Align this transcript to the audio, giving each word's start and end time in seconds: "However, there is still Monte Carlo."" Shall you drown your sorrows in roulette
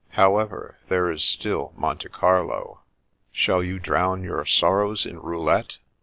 "However, 0.23 0.79
there 0.89 1.11
is 1.11 1.23
still 1.23 1.73
Monte 1.77 2.09
Carlo."" 2.09 2.79
Shall 3.31 3.61
you 3.61 3.77
drown 3.77 4.23
your 4.23 4.43
sorrows 4.45 5.05
in 5.05 5.19
roulette 5.19 5.77